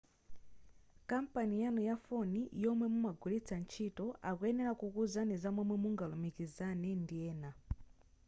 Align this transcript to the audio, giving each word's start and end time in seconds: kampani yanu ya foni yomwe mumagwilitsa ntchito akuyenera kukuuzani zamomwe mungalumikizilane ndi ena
kampani 1.07 1.55
yanu 1.63 1.79
ya 1.87 1.95
foni 2.05 2.41
yomwe 2.63 2.85
mumagwilitsa 2.93 3.53
ntchito 3.63 4.05
akuyenera 4.29 4.71
kukuuzani 4.79 5.33
zamomwe 5.43 5.75
mungalumikizilane 5.83 6.89
ndi 7.03 7.17
ena 7.31 7.49